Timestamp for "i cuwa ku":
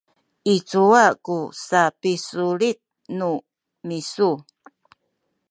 0.55-1.37